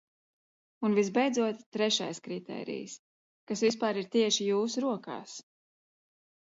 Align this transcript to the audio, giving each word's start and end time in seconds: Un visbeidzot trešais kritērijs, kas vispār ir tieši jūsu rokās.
Un 0.87 0.95
visbeidzot 0.99 1.59
trešais 1.77 2.21
kritērijs, 2.29 2.97
kas 3.53 3.65
vispār 3.69 4.01
ir 4.05 4.13
tieši 4.19 4.51
jūsu 4.53 4.87
rokās. 4.89 5.39